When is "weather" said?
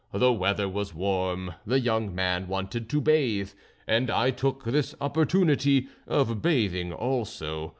0.33-0.67